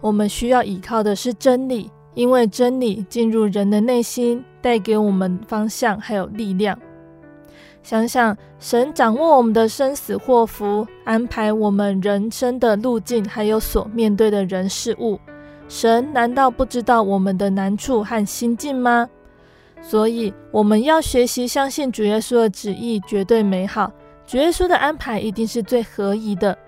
[0.00, 6.78] 我们需要依靠的是真理，因为真理进入人的内心，带给我们方向还有力量。
[7.86, 15.20] 想想神掌握我们的生死祸福，安排我们人生的路径，还有所面对的人事物。
[15.68, 19.08] 神难道不知道我们的难处和心境吗？
[19.80, 23.92] 所以我们要学习相信主耶稣的旨意绝对美好，
[24.26, 26.58] 主耶稣的安排一定是最合宜的。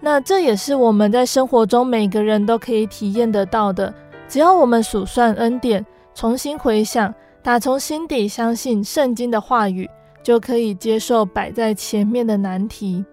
[0.00, 3.94] 那这也是我们在生活中每个人都可以体验得到的。
[4.28, 5.86] 只要我们数算恩典，
[6.16, 7.14] 重新回想。
[7.44, 9.86] 打从心底相信圣经的话语，
[10.22, 13.04] 就可以接受摆在前面的难题。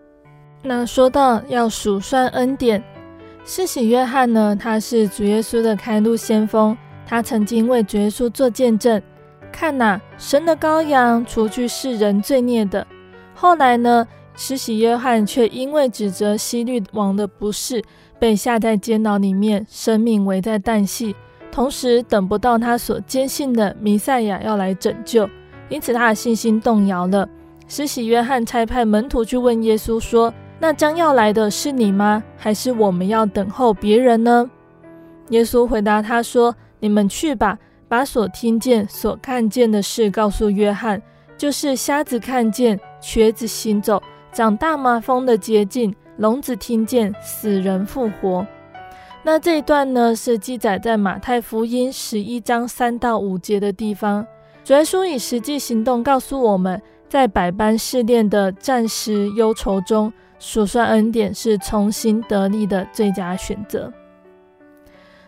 [0.63, 2.81] 那说到要数算恩典，
[3.43, 9.01] 施洗约翰呢，他是主耶稣的开路先锋，他曾经为主耶稣做见证。
[9.51, 12.87] 看哪，神的羔羊，除去世人罪孽的。
[13.35, 14.07] 后来呢，
[14.37, 17.83] 施洗约翰却因为指责希律王的不是，
[18.17, 21.13] 被下在监牢里面，生命危在旦夕。
[21.51, 25.29] 同时等不到他所坚信的弥赛亚要来拯救，
[25.69, 27.27] 因此他的信心动摇了。
[27.67, 32.23] 施洗约翰差派门徒去问耶稣说：“那将要来的是你吗？
[32.37, 34.49] 还是我们要等候别人呢？”
[35.29, 41.01] 耶稣回答他说：“你们去吧，把所听见、所看见的事告诉约翰，
[41.37, 48.45] 就是瞎子看见、瘸子行走、长大麻风的洁净、聋子听见、死人复活。”
[49.23, 54.25] 那这一段呢，是记载在马太福音十一章三到五节的地方。
[54.63, 63.93] 主耶稣以实际行动告诉我们，在百般试炼的暂时忧愁中，数算恩典是重新得力的最佳选择。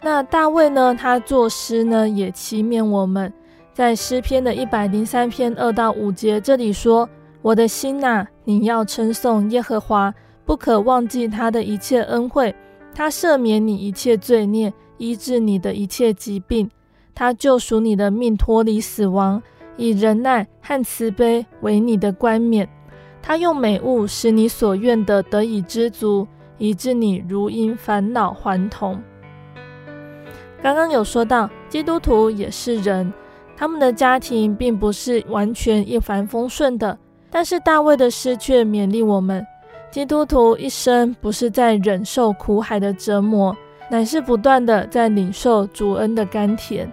[0.01, 0.95] 那大卫呢？
[0.99, 3.31] 他作诗呢，也期勉我们，
[3.73, 7.07] 在诗篇的一百零三篇二到五节这里说
[7.41, 10.13] ：“我的心呐，你要称颂耶和华，
[10.45, 12.53] 不可忘记他的一切恩惠。
[12.95, 16.69] 他赦免你一切罪孽，医治你的一切疾病。
[17.15, 19.41] 他救赎你的命脱离死亡，
[19.77, 22.67] 以忍耐和慈悲为你的冠冕。
[23.21, 26.27] 他用美物使你所愿的得以知足，
[26.57, 29.01] 以致你如因烦恼还童。”
[30.61, 33.13] 刚刚有说到，基督徒也是人，
[33.57, 36.97] 他们的家庭并不是完全一帆风顺的。
[37.29, 39.45] 但是大卫的诗却勉励我们，
[39.93, 43.55] 基督徒一生不是在忍受苦海的折磨，
[43.91, 46.91] 乃是不断的在领受主恩的甘甜。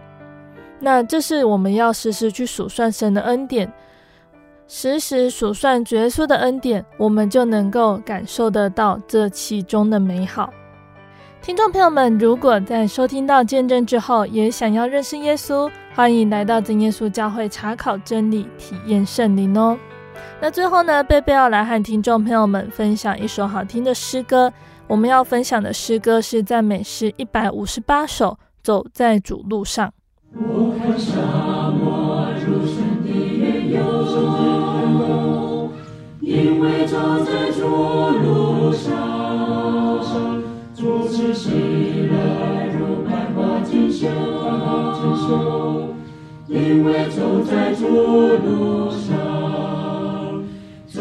[0.79, 3.73] 那这是我们要时时去数算神的恩典，
[4.69, 10.53] 时时数算主耶稣的恩典，我们就能够感受得到这其中的美好。
[11.41, 19.79] 听众朋友们，如果在收听到见证之后，也想要认识耶稣，欢迎来到真耶稣教会查考真理、体验圣灵哦。
[20.41, 24.53] 那最后呢，贝贝要来和听众朋友们分享一首好听的诗歌。
[24.87, 28.31] 我们要分享的诗歌是赞美诗一百五十八首，
[28.63, 29.89] 《走在主路上》。
[30.35, 31.21] 我看沙
[31.71, 33.81] 漠如神的远游，
[36.21, 39.21] 因为走在主路上。
[40.75, 42.15] 主慈喜乐
[42.73, 44.09] 如百花竞秀，
[44.97, 45.95] 竞秀，
[46.49, 49.09] 因为走在主路上，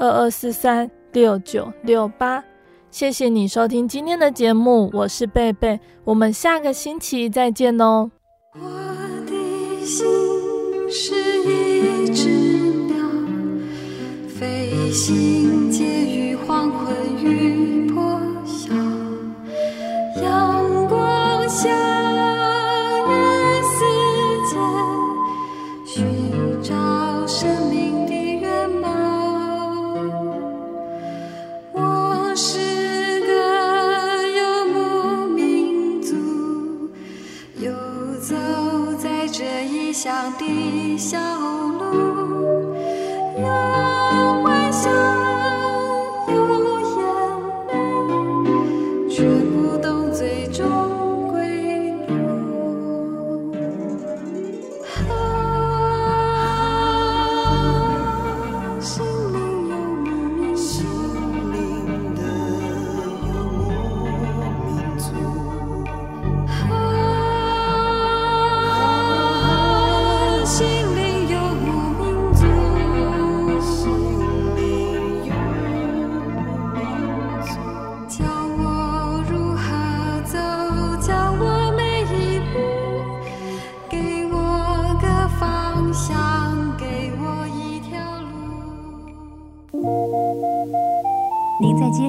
[0.00, 2.42] 二二四三六九六八。
[2.90, 8.10] 谢谢你收听今天的节目，我是贝贝，我们下个星期再见哦。
[8.54, 8.60] 我
[9.26, 10.06] 的心
[10.90, 12.30] 是一只
[12.88, 12.96] 鸟，
[14.26, 15.70] 飞行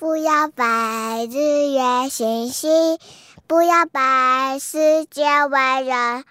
[0.00, 2.98] 不要拜日月星星，
[3.46, 6.24] 不要拜世界伟人，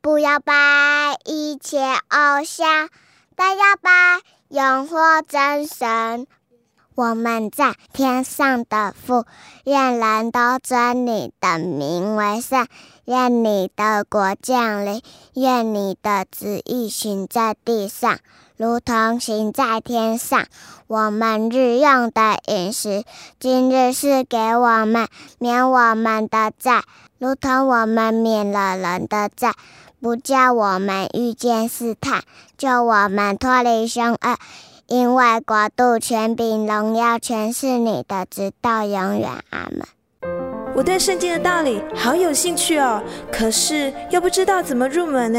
[0.00, 2.88] 不要拜一切偶像，
[3.36, 6.26] 但要拜永活真神。
[6.94, 9.26] 我们在天上的父，
[9.64, 12.66] 愿人都尊你的名为圣。
[13.04, 15.02] 愿你的国降临，
[15.34, 18.18] 愿你的旨意行在地上，
[18.60, 20.44] 如同行在天上。
[20.86, 23.04] 我们日用的饮食，
[23.38, 25.08] 今日是给我们，
[25.38, 26.82] 免我们的债，
[27.18, 29.54] 如同我们免了人的债，
[30.02, 32.22] 不叫我们遇见试探，
[32.58, 34.36] 救我们脱离凶恶。
[34.88, 39.30] 因为国度、权柄、荣耀，全是你的，直到永远。
[39.48, 39.86] 阿门。
[40.74, 43.02] 我对圣经的道理好有兴趣哦，
[43.32, 45.38] 可是又不知道怎么入门呢？